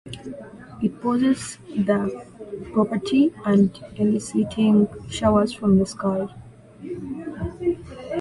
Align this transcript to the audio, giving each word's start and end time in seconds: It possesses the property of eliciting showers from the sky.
It 0.81 0.99
possesses 0.99 1.59
the 1.77 2.25
property 2.73 3.31
of 3.45 3.69
eliciting 3.99 4.87
showers 5.11 5.53
from 5.53 5.77
the 5.77 5.85
sky. 5.85 6.27